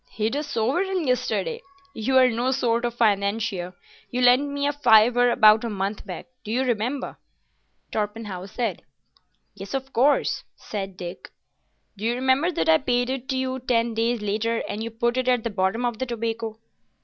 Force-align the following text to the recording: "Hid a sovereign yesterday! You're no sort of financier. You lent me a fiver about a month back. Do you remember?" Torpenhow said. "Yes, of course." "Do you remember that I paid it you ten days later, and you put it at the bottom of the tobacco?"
"Hid 0.09 0.35
a 0.35 0.41
sovereign 0.41 1.05
yesterday! 1.05 1.61
You're 1.93 2.31
no 2.31 2.49
sort 2.49 2.85
of 2.85 2.95
financier. 2.95 3.75
You 4.09 4.21
lent 4.23 4.49
me 4.49 4.65
a 4.65 4.73
fiver 4.73 5.29
about 5.29 5.63
a 5.63 5.69
month 5.69 6.07
back. 6.07 6.25
Do 6.43 6.51
you 6.51 6.63
remember?" 6.63 7.19
Torpenhow 7.91 8.47
said. 8.47 8.81
"Yes, 9.53 9.75
of 9.75 9.93
course." 9.93 10.43
"Do 10.71 11.15
you 11.97 12.15
remember 12.15 12.51
that 12.51 12.67
I 12.67 12.79
paid 12.79 13.11
it 13.11 13.31
you 13.31 13.59
ten 13.59 13.93
days 13.93 14.23
later, 14.23 14.63
and 14.67 14.83
you 14.83 14.89
put 14.89 15.17
it 15.17 15.27
at 15.27 15.43
the 15.43 15.51
bottom 15.51 15.85
of 15.85 15.99
the 15.99 16.07
tobacco?" 16.07 16.57